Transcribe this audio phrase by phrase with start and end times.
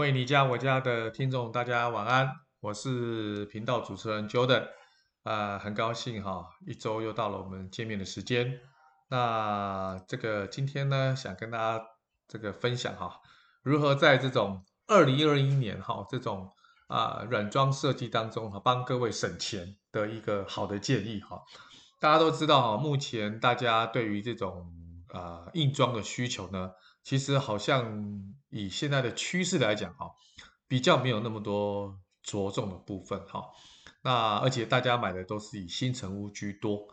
[0.00, 4.62] 为你家我家的听众，大家晚安，我是频道主持人 Jordan，
[5.24, 8.60] 啊、呃，很高兴哈，一周又到了我们见面的时间。
[9.10, 11.84] 那这个今天呢，想跟大家
[12.26, 13.20] 这个分享哈，
[13.62, 16.50] 如何在这种二零二一年哈这种
[16.86, 21.42] 啊软装设计当中哈，帮各位省钱的一个好的建议哈。
[22.00, 24.72] 大家都知道哈，目前大家对于这种
[25.08, 26.70] 啊硬装的需求呢。
[27.02, 30.10] 其实好像以现在的趋势来讲，哈，
[30.68, 33.44] 比较没有那么多着重的部分，哈。
[34.02, 36.88] 那而且大家买的都是以新成屋居多，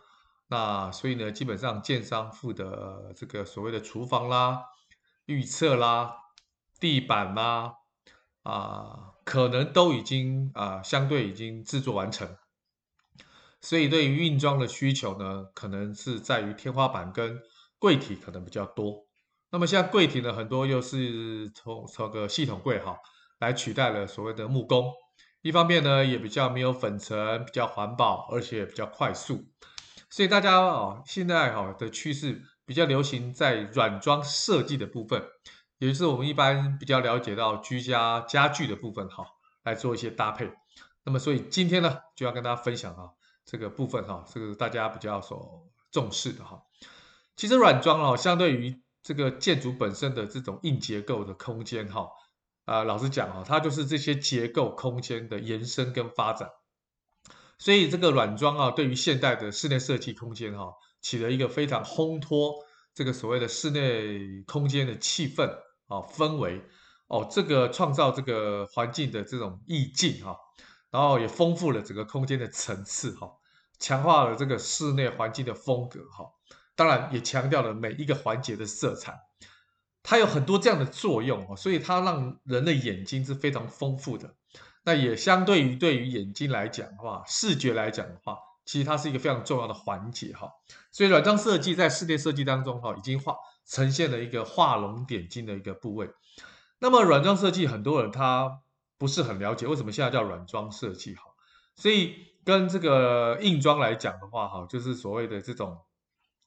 [0.48, 4.64] 那所以呢，基本上建商付的这个所谓的厨房啦、
[5.26, 6.18] 预测啦、
[6.80, 7.76] 地板啦，
[8.44, 12.38] 啊，可能都已经啊相对已经制作完成。
[13.62, 17.42] 所以对于硬装的需求呢，可能是在于天花板跟
[17.80, 19.07] 柜体可能比较多。
[19.50, 22.98] 那么像柜体呢，很多又是从从个系统柜哈
[23.40, 24.92] 来取代了所谓的木工，
[25.42, 29.46] 一方面呢也比较没有粉尘，比较环保，而且比较快速。
[30.10, 35.24] 所以大家啊现在哈的趋势比较流行在软装设计的部分，
[35.80, 39.26] 也就是我们一般比较了解到居家家具的部分哈
[39.64, 40.52] 来做一些搭配。
[41.06, 43.12] 那么所以今天呢就要跟大家分享啊
[43.46, 46.62] 这个部分哈，这个大家比较所重视的哈。
[47.38, 52.10] 其实软装哦相对于这个建筑本身的这种硬结构的空间，哈，
[52.66, 56.50] 啊，老实讲哈，它就是这些结构空间的延伸跟发展。
[57.58, 62.54] 所以这个软装啊，对于现代的室内设计空间哈，起了一个非常烘托
[62.94, 65.48] 这个所谓的室内空间的气氛
[65.88, 66.62] 啊氛围
[67.08, 70.38] 哦，这个创造这个环境的这种意境哈，
[70.92, 73.32] 然后也丰富了整个空间的层次哈，
[73.80, 76.26] 强化了这个室内环境的风格哈。
[76.78, 79.20] 当然也强调了每一个环节的色彩，
[80.04, 84.36] 它有很多这样的作用，所以它让人的眼睛是非常丰富的。
[84.84, 90.52] 那也相对于对于眼睛来讲的话，视觉来讲的话，其实它是一个非常重要的环节哈。
[90.92, 96.08] 所以软装设计在室内设计当中哈，已经画呈现了一个画龙点睛的一个部位。
[96.78, 98.62] 那么软装设计很多人他
[99.00, 101.24] 不是很了解，为什么现在叫软装设计哈？
[101.76, 102.14] 所以
[102.46, 105.80] 跟这个硬装来讲的话哈，就是所谓的这种。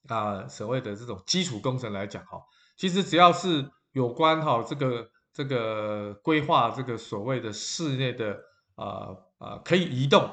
[0.09, 2.43] 啊，所谓的这种基础工程来讲哈，
[2.77, 8.37] 其实只要是有关哈这个这个规划这个所谓的室内的
[8.75, 10.29] 啊啊可以移动，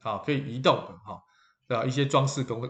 [0.00, 1.20] 啊可以移动的哈
[1.66, 2.62] 的一些装饰工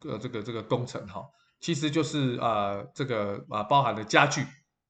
[0.00, 1.24] 呃这个这个工程哈，
[1.60, 4.46] 其实就是啊这个啊包含的家具、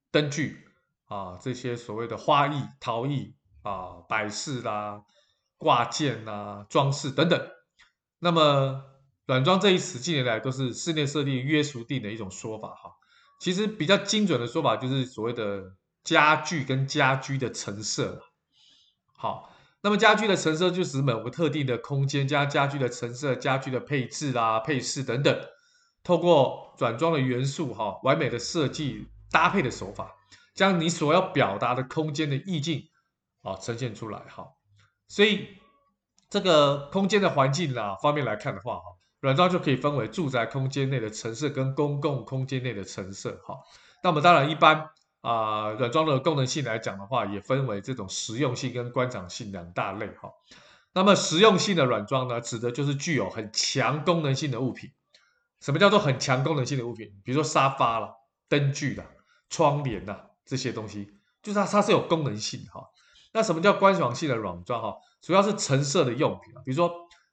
[0.09, 0.57] 灯具
[1.05, 5.03] 啊这些所谓的花艺、陶艺啊摆饰啦、
[5.57, 7.47] 挂件呐、装饰等等，
[8.19, 8.83] 那么。
[9.27, 12.91] 软装这一词近年来都是室内设计约束定的一种说法哈，
[13.41, 18.23] 其实比较精准的说法就是所谓的家具跟家居的陈设。
[19.17, 25.37] 好，那么家居的陈设就是某个特定的空间加家具的陈设、家具的配置啦、配饰等等，
[26.05, 30.15] 透过软装的元素哈，完美的设计搭配的手法，
[30.55, 32.85] 将你所要表达的空间的意境
[33.41, 34.47] 啊呈现出来哈。
[35.09, 35.49] 所以
[36.29, 38.83] 这个空间的环境啦方面来看的话哈。
[39.27, 43.59] 软装就可以分为住宅空间内的陈设跟公共空间内的陈设，哈。
[44.01, 44.89] 那么当然一般
[45.19, 50.31] 啊，软装的功能性来讲的话，也分为这种实用性跟观赏性两大类，哈。
[50.93, 54.91] 那么实用性的软装呢，指的就是具有很强功能性的物品。
[55.59, 57.11] 什么叫做很强功能性的物品？
[57.25, 58.13] 比如说沙发了、
[58.47, 59.03] 灯具啦、
[59.49, 61.11] 窗帘呐这些东西，
[61.43, 62.87] 就是它它是有功能性的，哈。
[63.33, 64.81] 那什么叫观赏性的软装？
[64.81, 66.89] 哈，主要是陈设的用品，比如说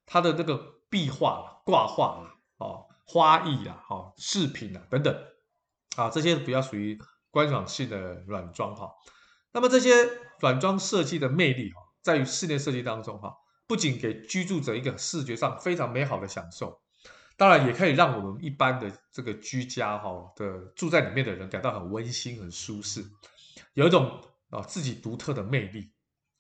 [0.07, 0.75] 它的这个。
[0.91, 5.15] 壁画了、挂画了、哦，花艺啦、哈、饰品啦等等，
[5.97, 6.99] 啊，这些比较属于
[7.31, 8.93] 观赏性的软装哈。
[9.53, 9.91] 那么这些
[10.41, 13.37] 软装设计的魅力哈，在于室内设计当中哈，
[13.67, 16.81] 不仅给居住者一个视觉上非常美好的享受，
[17.37, 23.05] 当然也可以让我们一般的这个居家哈的住在里面的人感到很温馨、很舒适，
[23.73, 24.21] 有一种
[24.51, 25.91] 啊自己独特的魅力。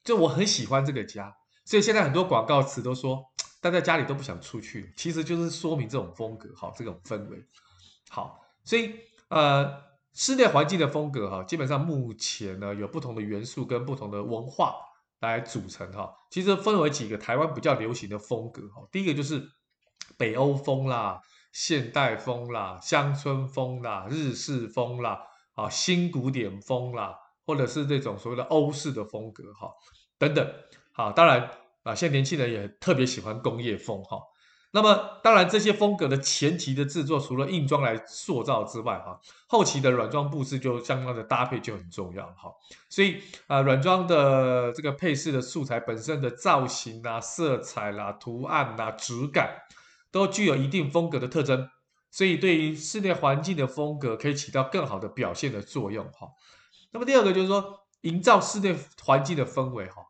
[0.04, 3.32] 就我很喜欢这个家，所以现在很多广告词都说。
[3.64, 7.42] 待在家里都不想出去，其实就是说明这种风格，好，这种氛围，
[8.10, 8.94] 好，所以
[9.28, 9.82] 呃，
[10.12, 14.74] 室内环境的风格哈，基本上目前呢有不同的元素跟不同的文化
[15.20, 19.42] 来组成哈，其实分为几个台湾比较流行的风格哈，第一个就是
[20.18, 25.22] 北欧风啦、现代风啦、乡村风啦、日式风啦、
[25.54, 27.16] 啊新古典风啦，
[27.46, 29.70] 或者是这种所谓的欧式的风格哈，
[30.18, 30.46] 等等，
[30.92, 31.50] 好，当然。
[31.84, 34.18] 啊，现在年轻人也特别喜欢工业风哈。
[34.72, 39.16] 那么，当然这些风格的前期的制作，除了硬装来塑造之外，哈，
[39.46, 42.50] 后期的软装布置就相关的搭配就很重要，哈。
[42.90, 49.58] 所以啊，软装的这个配饰的素材本身的造型啊、色彩啦、图案呐、质感，
[50.10, 51.68] 都具有一定风格的特征，
[52.10, 56.26] 所以对于室内环境的风格可以起到更好的表现的作用，哈。
[56.90, 60.02] 那么第二个就是说，营造室内环境的氛围，哈。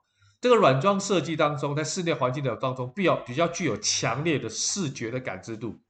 [0.44, 5.81] 这个软装设计当中，在室内环境的当中，比较比较具有强烈的视觉的感知度，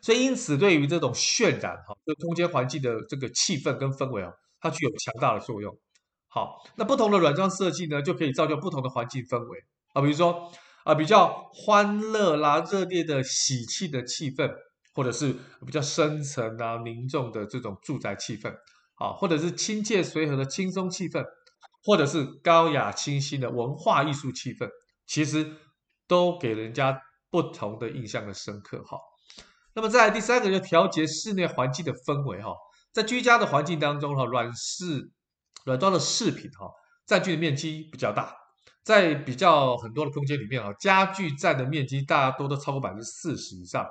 [0.00, 5.76] 所以因此对于这种渲染哈，这空间环境的这个气氛跟氛围啊，它具有强大的作用。
[6.28, 9.58] 好，那不同的软装设计呢，就可以造就不同的环境氛围
[9.92, 10.52] 啊，比如说
[10.84, 14.48] 啊，比较欢乐啦、热烈的喜气的气氛，
[14.94, 15.34] 或者是
[15.66, 18.54] 比较深沉啊、凝重的这种住宅气氛
[18.94, 21.26] 啊，或者是亲切随和的轻松气氛。
[21.88, 24.68] 或者是高雅清新的文化艺术气氛，
[25.06, 25.50] 其实
[26.06, 27.00] 都给人家
[27.30, 28.98] 不同的印象的深刻哈。
[29.72, 32.52] 那么在第三个，就调节室内环境的氛围哈，
[32.92, 35.10] 在居家的环境当中哈，软饰
[35.64, 36.68] 软装的饰品哈，
[37.06, 38.34] 占据的面积比较大，
[38.84, 43.86] 在比较很多的空间里面啊，家具占的面积大多都超过百分之四十以上，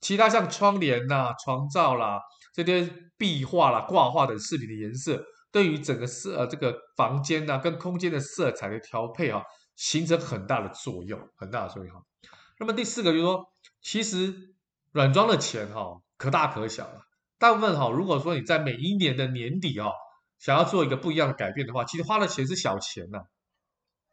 [0.00, 2.18] 其他像窗帘呐、床罩啦、
[2.54, 5.22] 这些壁画啦、挂画等饰品的颜色。
[5.52, 9.42] 对于整个色呃这个房间呢、啊，跟空间的色彩的调配啊，
[9.76, 12.04] 形成很大的作用，很大的作用。
[12.58, 13.44] 那么第四个就是说，
[13.80, 14.54] 其实
[14.90, 17.02] 软装的钱哈可大可小了。
[17.38, 19.90] 大部分哈，如果说你在每一年的年底啊，
[20.38, 23.18] 想要做一个不一样的改变的话，其实花的钱是小钱呐，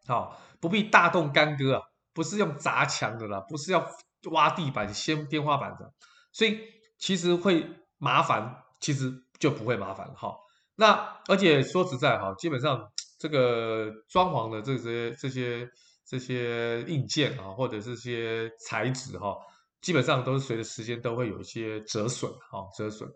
[0.07, 1.81] 好，不必大动干戈啊，
[2.13, 3.87] 不是用砸墙的啦，不是要
[4.31, 5.93] 挖地板掀天花板的，
[6.33, 6.59] 所以
[6.97, 10.35] 其实会麻烦，其实就不会麻烦哈。
[10.79, 12.89] 那而且说实在哈，基本上
[13.19, 15.69] 这个装潢的这些这些
[16.07, 19.35] 这些硬件啊，或者这些材质哈，
[19.81, 23.09] 基本上都是随着时间都会有一些折损哈，折损。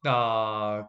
[0.00, 0.80] 那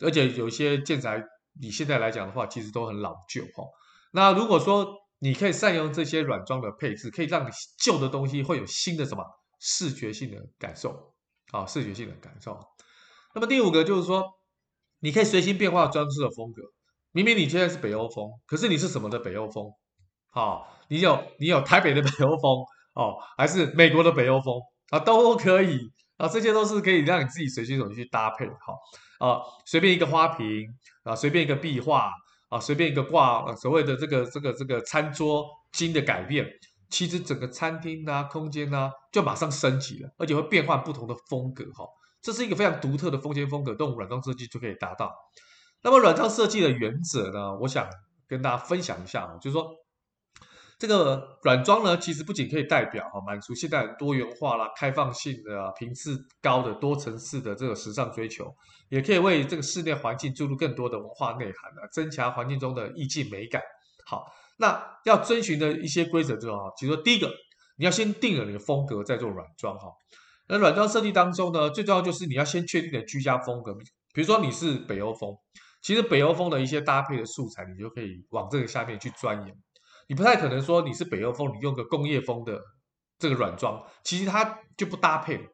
[0.00, 1.22] 而且有一些建材，
[1.60, 3.62] 你现在来讲的话，其实都很老旧哈。
[4.10, 9.24] 那如果说你可以善用这些软装的配置，可以让你旧的东西会有新的什么
[9.60, 11.14] 视觉性的感受
[11.52, 12.58] 啊，视觉性的感受。
[13.36, 14.39] 那么第五个就是说。
[15.00, 16.62] 你可以随心变化装饰的风格，
[17.12, 19.72] 明明你现在是北欧风，可是你是什么的北欧风？
[20.30, 22.64] 好、你有你有台北的北欧风
[22.94, 24.60] 哦，还是美国的北欧风
[24.90, 24.98] 啊？
[25.00, 25.80] 都可以
[26.18, 30.66] 啊，这些都是可以让你自己随心所欲去搭配好啊，随便一个花瓶
[31.02, 32.12] 啊，随便一个壁画
[32.48, 36.46] 啊，随便一个挂、啊、所谓的这个这个这个餐桌巾的改变，
[36.90, 41.84] 其实整个餐厅呐、空间呐、就马上升级了，而且会变换不同的风格哈。
[42.22, 45.14] 这是一个非常独特的空间风格，用软装设计就可以达到。
[45.82, 47.56] 那么软装设计的原则呢？
[47.60, 47.88] 我想
[48.28, 49.70] 跟大家分享一下，就是说，
[50.78, 58.54] 这个软装呢，其实不仅可以代表哈满足现代多元化啦、开放性的、频次高的多层次的这个时尚追求，
[58.90, 63.62] 也可以为这个室内环境注入更多的文化内涵啊，增强环境中的意境美感。
[64.04, 64.26] 好，
[64.58, 67.30] 那要遵循的一些规则就是哈，比如说第一个，
[67.76, 69.88] 你要先定了你的风格，再做软装哈。
[70.50, 73.72] 那软装设计当中呢，最重要就是你要先确定的居家风格。
[74.12, 75.32] 比如说你是北欧风，
[75.80, 79.56] 其实北欧风的一些搭配的素材，你就可以往这个下面去钻研。
[80.08, 82.60] 你不太可能说你是北欧风，你用个工业风的
[83.16, 85.44] 这个软装，其实它就不搭配了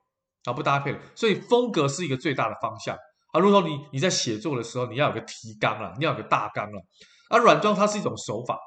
[0.45, 0.99] 啊，不搭配了。
[1.15, 2.97] 所以风格是一个最大的方向
[3.33, 3.39] 啊。
[3.39, 6.81] 如果说你你在写作的时候，你要有个提纲啊，你要有个大纲啊。
[7.29, 8.59] 而软装它是一种手法，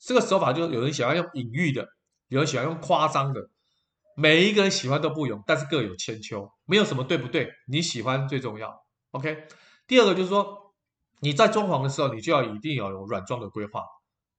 [0.00, 1.86] 这个手法就有人喜欢用隐喻的，
[2.26, 3.48] 有人喜欢用夸张的。
[4.20, 8.74] 每一个人喜欢都不一样，但是各有千秋，没有什么对不对，你喜欢最重要。
[9.12, 9.44] OK，
[9.86, 10.74] 第二个就是说，
[11.20, 13.84] 你在装潢的时候，你就要一定要有软装的规划，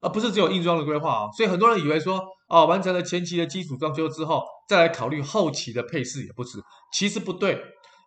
[0.02, 1.32] 而不是只有硬装的规划啊。
[1.32, 6.60] 所以很多人以为说，哦，完成了前期的基础装修之后，再来考虑后期的配饰也不迟。
[6.92, 7.58] 其实不对，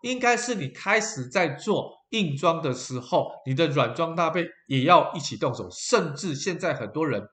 [0.02, 5.70] 应该是你开始在做硬装的时候，你的软装搭配也要一起动手。
[5.70, 7.26] 甚至现在很多人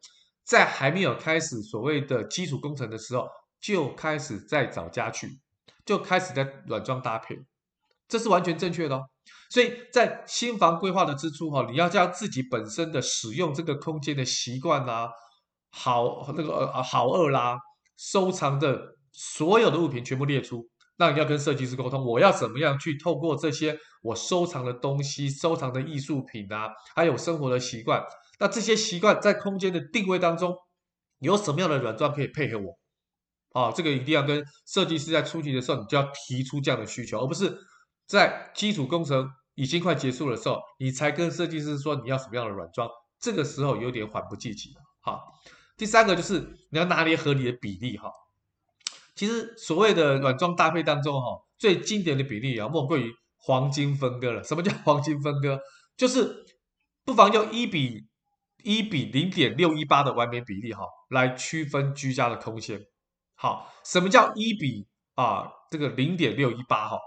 [0.46, 3.28] 在还没有开始所谓的基础工程的时候，
[3.62, 5.40] 就开始在找家具，
[5.86, 7.38] 就开始在软装搭配，
[8.08, 9.04] 这是完全正确的哦。
[9.50, 15.10] 所以在新房规划的之初哈，你要将自己本身的使用这个空间的习惯啦，
[15.72, 17.58] 好那个呃好恶啦，
[17.98, 18.80] 收藏的
[19.12, 20.68] 所有的物品全部列出。
[20.98, 28.04] 那你要跟设计师沟通，我要怎么样去透过这些我收藏的东西、收藏的艺术品啊，还有生活的习惯，
[28.40, 30.56] 那这些习惯在空间的定位当中，
[31.20, 32.79] 有什么样的软装可以配合我？
[33.54, 37.58] 啊，这个一定要跟设计师在初期的时候，你就要提出这样的需求，而不是
[38.06, 42.88] 在基础工程已经快结束的时候，你才跟设计师说你要什么样的软装，
[43.20, 44.74] 这个时候有点缓不济急。
[45.02, 45.34] 好，
[45.78, 46.40] 第三个就是
[46.70, 48.12] 你要拿捏合理的比例哈。
[49.16, 54.44] 其实所谓的软装搭配当中，哈，最经典的比例啊，莫过于黄金分割了。
[54.44, 55.60] 什么叫黄金分割？
[55.98, 56.46] 就是
[57.04, 58.06] 不妨用一比
[58.64, 62.80] 一比零点六一八的完美比例，哈，来区分居家的空间。
[63.42, 65.50] 好，什么叫一比啊？
[65.72, 67.00] 这个零点六一八，哈，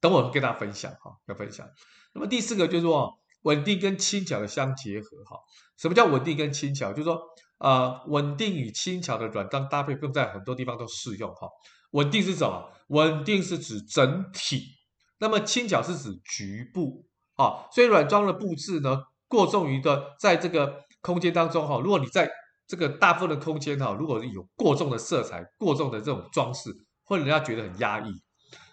[0.00, 1.64] 等我跟大家分享，哈，要分享。
[2.12, 5.38] 那么第四个就是说，稳定跟轻巧的相结合，哈。
[5.76, 6.90] 什么叫稳定跟轻巧？
[6.90, 7.22] 就是说，
[7.58, 11.48] 呃，稳定与轻巧的软装搭配，更在很多地方都适用，哈。
[11.92, 12.68] 稳定是什么？
[12.88, 14.64] 稳定是指整体，
[15.20, 17.68] 那么轻巧是指局部，啊。
[17.70, 22.28] 所以软装的布置呢，过重于的，在这个空间当中，哈，如果你在
[22.66, 26.70] 这个大部分的空间哈，如果有过重的色彩、过重的这种装饰，
[27.04, 28.10] 会让人家觉得很压抑；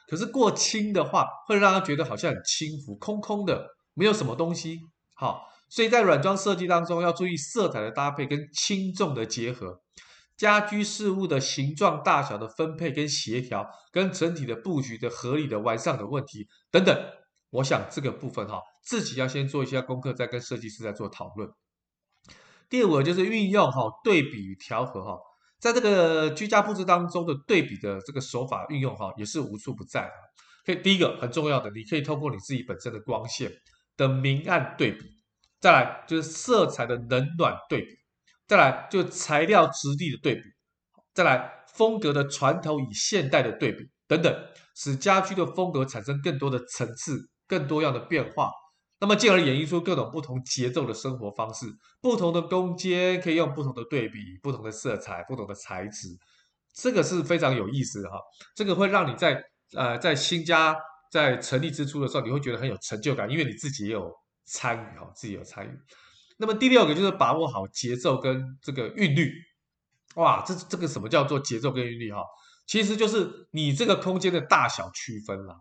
[0.08, 4.80] 可是过轻的话，会让他觉得好像很轻浮、空空的，没有什么东西。
[5.16, 9.82] 好，所以在软装设计当中，要注意色彩的搭配跟轻重的结合，
[10.36, 16.98] 家居事物的形状大小的分配跟协调，跟整体的布局的合理的完善的问题等等。
[17.52, 21.48] 我想这个部分哈，自己要先做一下功课，再跟设计师再做讨论。
[22.74, 25.16] 第五个就是运用哈对比与调和哈，
[25.60, 30.10] 在这个居家布置当中的对比的这个手法运用哈，也是无处不在。
[30.66, 33.52] 可以第一个很重要的，你可以透过你自己本身的光线
[33.96, 35.06] 的明暗对比，
[35.62, 37.92] 再来就是色彩的冷暖对比，
[38.48, 40.42] 再来就材料质地的对比，
[41.14, 44.36] 再来风格的传统与现代的对比等等，
[44.76, 48.50] 使家居的风格产生更多的层次、更多样的变化。
[49.04, 51.66] 那么进而演绎出各种不同节奏的生活方式，
[52.00, 56.08] 不同的空间可以用不同的对比、不同的色彩、不同的材质，
[56.74, 58.18] 这个是非常有意思的哈。
[58.56, 59.44] 这个会让你在
[59.74, 60.74] 呃在新家
[61.12, 64.10] 在成立之初的时候，你会觉得很有成就感，因为你自己也有
[64.46, 65.78] 参与哈，自己有参与。
[66.38, 69.34] 那么第六个就是把握好节奏跟这个韵律，
[70.16, 72.22] 哇，这这个什么叫做节奏跟韵律哈？
[72.66, 75.60] 其实就是你这个空间的大小区分了。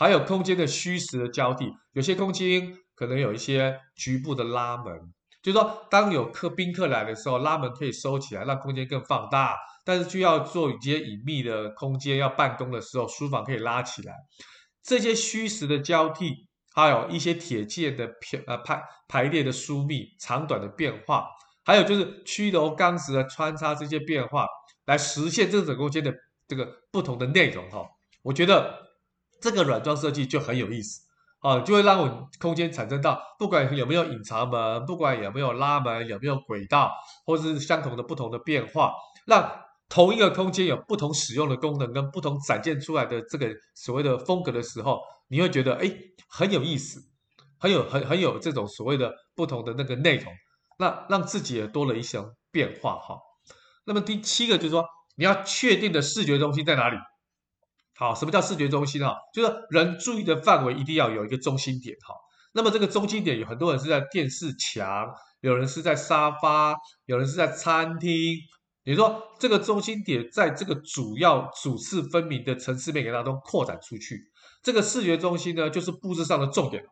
[0.00, 4.98] 还有空间的虚实的交替，有些空间可能有一些局部的拉门，
[5.42, 9.58] 就是说，当有客宾客来的时候，拉门可以收起来，让空间更放大。
[9.84, 14.14] 但是需要做一些隐秘的空间，要办公的时候，书房可以拉起来。
[14.82, 21.28] 这些虚实的交替，还有一些铁件的排呃排排列的疏密、长短的变化，
[21.62, 24.46] 还有就是曲楼钢石的穿插这些变化，
[24.86, 26.10] 来实现这整个空间的
[26.48, 27.84] 这个不同的内容哈。
[28.22, 28.88] 我觉得。
[29.40, 31.00] 这个软装设计就很有意思
[31.40, 36.92] 啊，就会让我空间产生到，不管有没有隐藏门，不管有没有拉门，有没有轨道，
[37.24, 38.92] 或是相同的不同的变化，
[39.26, 39.50] 让
[39.88, 45.90] 同一个空间有不同使用的功能跟不同展现出来的这个所谓的风格的时候，你会觉得哎
[46.28, 47.00] 很有意思，
[47.58, 50.32] 很有很很有这种所谓的不同的那个内容，
[50.78, 53.18] 那让自己也多了一些变化哈。
[53.86, 54.84] 那么第七个就是说，
[55.16, 56.96] 你要确定的视觉中心在哪里？
[58.00, 59.14] 好，什么叫视觉中心哈？
[59.34, 62.14] 就是人注意的范围一定要有一个中心点哈。
[62.54, 65.06] 那么这个中心点有很多人是在电视墙，
[65.42, 68.38] 有人是在沙发，有人是在餐厅。
[68.84, 74.18] 你说这个中心点在这个主要主次分明的层次面给当中扩展出去，
[74.62, 76.82] 这个视觉中心呢就是布置上的重点。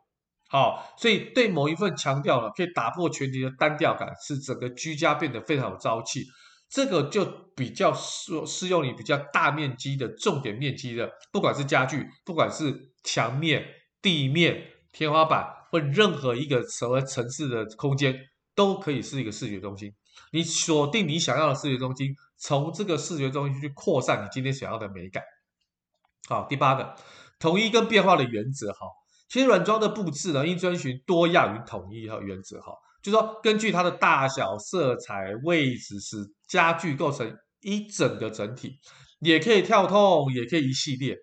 [0.47, 6.25] 好，所以对某一份强调呢，可以打破全局的单调感，使整个居家变得非常有朝气。
[6.69, 13.65] 这个就比较适适用于比较大面积的重点面积的，不管是家具，不管是墙面、
[14.01, 18.15] 地面、天花板或任何一个什么层次的空间，
[18.53, 19.91] 都可以是一个视觉中心。
[20.31, 25.23] 你锁定你想要的视觉中心，从这个视觉中心去扩散你今天想要的美感。
[26.27, 26.95] 好，第八个，
[27.39, 28.87] 统一跟变化的原则哈。
[29.27, 32.73] 其实软装的布置呢，应遵循多样与统一哈原则哈。
[33.01, 36.17] 就是说，根据它的大小、色彩、位置，使
[36.49, 38.79] 家具构成一整个整体，
[39.19, 41.15] 也可以跳痛，也可以一系列。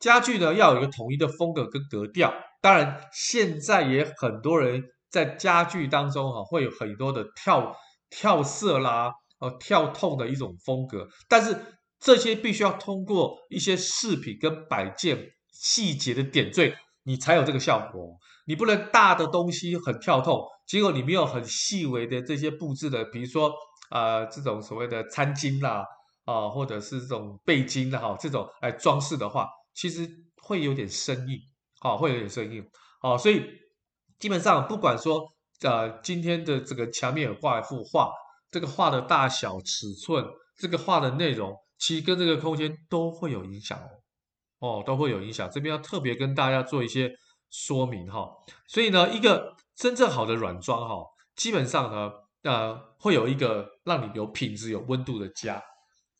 [0.00, 2.34] 家具呢，要有一个统一的风格跟格调。
[2.60, 7.74] 当然，现在也很多人在家具当中哈，会有很多的跳
[8.10, 11.06] 跳色啦，呃，跳痛的一种风格。
[11.28, 11.56] 但是
[12.00, 18.18] 这些必须要通过一些饰品跟摆件细节的点缀，你才有这个效果。
[18.46, 20.42] 你不能大的东西很跳痛。
[20.66, 23.52] 结果你没有很细微的这些布置的，比如说
[23.94, 25.82] 呃这种所谓的餐巾啦
[26.26, 30.06] 啊、或者是这种背巾啦哈，这种来装饰的话，其实
[30.42, 31.38] 会有点生硬，
[31.80, 32.62] 好、哦，会有点生硬，
[33.00, 33.42] 好、所以
[34.18, 35.26] 基本上不管说
[35.62, 38.10] 呃今天的这个墙面有挂一幅画，
[38.50, 40.22] 这个画的大小尺寸，
[40.58, 43.78] 这个画的内容，其实跟这个空间都会有影响
[44.58, 47.10] 哦，哦都会有影响，这边要特别跟大家做一些
[47.50, 48.28] 说明哈、
[48.68, 49.54] 所以呢一个。
[49.76, 52.08] 真正好的软装哈，基本上呢，
[52.44, 55.62] 呃，会有一个让你有品质、有温度的家。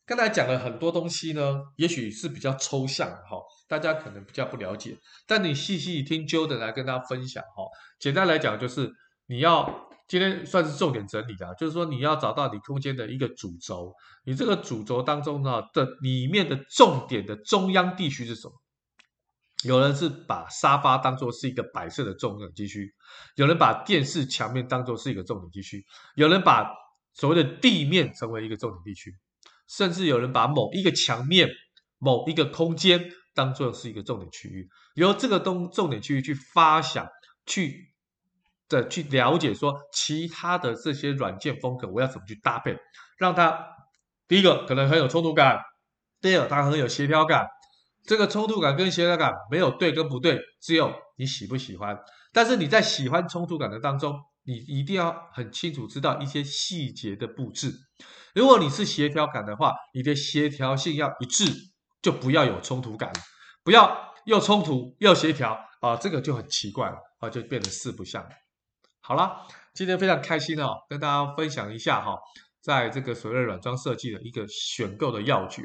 [0.07, 3.39] 刚才讲了很多东西呢，也许是比较抽象哈，
[3.69, 4.97] 大家可能比较不了解。
[5.27, 7.65] 但你细细听 Jordan 来跟大家分享哈，
[7.99, 8.91] 简单来讲就是
[9.27, 18.55] 你要今天算是重点整理的，就是说你要找到你空间的一个主轴，你这个主轴当中呢的里面的重点的中央地区是什么？
[19.65, 22.95] 有人是把沙发当做是一个摆设的重点地区，
[23.37, 25.85] 有人把电视墙面当做是一个重点地区，
[26.17, 26.71] 有人把
[27.13, 29.15] 所谓的地面成为一个重点地区，
[29.67, 31.49] 甚至有人把某一个墙面、
[31.99, 37.09] 某一个空间当做是一个重点区域，由这个东重点区域去发想、
[37.47, 37.93] 去
[38.69, 42.77] 的去了解，说其他的这些软件风格我要怎么去搭配，
[43.17, 43.67] 让它
[44.29, 45.61] 第一个可能很有冲突感，
[46.21, 47.49] 第二它很有协调感。
[48.07, 51.99] 这个冲突感跟协调感没有对跟不对，只有你喜不喜欢。
[52.33, 57.73] 但是你在喜欢冲突感的当中，你一定要很清楚知道一些细节的布置。
[58.35, 61.45] 如果你是协调感的话，你的协调性要一致，
[62.03, 63.11] 就不要有冲突感，
[63.63, 68.27] 不要又冲突又协调啊，这个就很奇怪了啊，就变得四不像。
[69.01, 72.19] 好了，今天非常开心哦，跟大家分享一下哈，
[72.61, 75.63] 在这个所谓的软装设计的一个选购的要诀。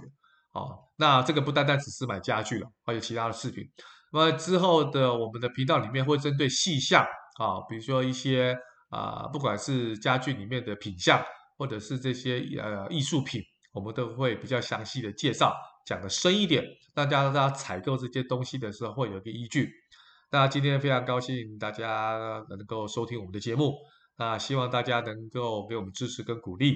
[0.52, 3.64] 哦，那这个不单单只是买家具了，还有其他的饰品。
[4.12, 7.06] 那么之后的我们的频道里面会针对细项
[7.40, 8.58] 啊，比如说一些
[8.90, 11.24] 啊，不管是家具里面的品项，
[11.58, 13.40] 或者是这些呃艺术品，
[13.72, 16.66] 我们都会比较详细的介绍，讲的深一点，
[16.96, 19.72] 让大家大家采购这些东西的时候会有一个依据。
[20.32, 23.76] 那今天非常高兴大家能够收听我们的节目，
[24.18, 26.76] 那希望大家能够给我们支持跟鼓励，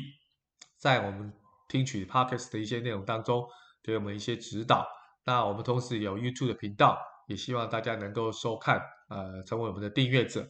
[0.77, 1.33] 在我们
[1.67, 3.43] 听取 Podcast 的一些内容当中。
[3.83, 4.87] 给我们一些指导。
[5.25, 6.97] 那我们同时有 YouTube 的频道，
[7.27, 10.47] 也希望大家能够收看，呃，成为我们的订阅者，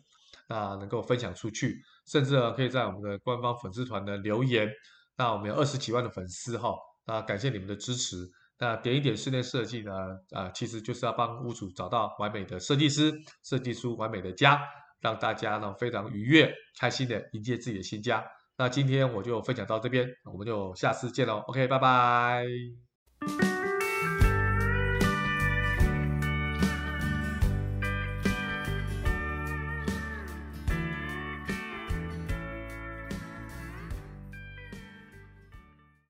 [0.48, 4.70] 那能够分享出去，甚至可以在我们的官方粉丝团的留言。
[5.16, 8.28] 那我们有二十几万的粉丝哈，那感谢你们的支持。
[8.58, 9.94] 那点一点室内设计呢，
[10.32, 14.60] 啊、呃，其实就是要帮屋主找到完美的设计师，设计出完美的家，
[15.02, 18.24] 让大家呢非常愉悦、开心的迎接自己的新家。
[18.56, 21.44] 那今天我就分享到这边，我们就下次见喽。
[21.48, 22.83] OK，拜拜。
[23.26, 23.73] Música